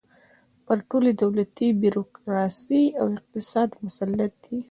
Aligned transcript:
پر 0.65 0.77
ټولې 0.89 1.11
دولتي 1.21 1.67
بیروکراسۍ 1.81 2.83
او 2.99 3.05
اقتصاد 3.17 3.69
مسلط 3.85 4.31
دی. 4.43 4.57